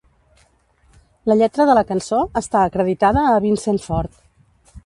La 1.31 1.35
lletra 1.41 1.69
de 1.71 1.75
la 1.79 1.85
cançó 1.91 2.23
està 2.43 2.65
acreditada 2.71 3.27
a 3.35 3.39
Vincent 3.49 3.83
Ford. 3.89 4.21